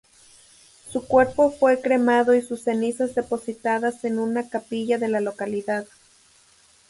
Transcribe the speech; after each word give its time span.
Su 0.89 1.03
cuerpo 1.05 1.51
fue 1.51 1.79
cremado 1.79 2.33
y 2.33 2.41
sus 2.41 2.63
cenizas 2.63 3.13
depositadas 3.13 4.03
en 4.03 4.17
una 4.17 4.49
capilla 4.49 4.97
de 4.97 5.09
la 5.09 5.19
localidad. 5.21 5.85